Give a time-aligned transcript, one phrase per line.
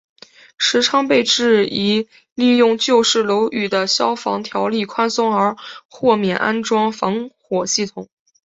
[0.57, 5.55] 时昌被质疑利用旧式楼宇的消防条例宽松而
[5.91, 8.07] 豁免安装防火系统。